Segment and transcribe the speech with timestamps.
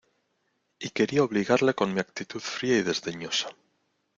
[0.79, 3.49] y quería obligarle con mi actitud fría y desdeñosa.